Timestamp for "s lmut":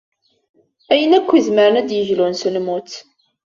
2.41-2.91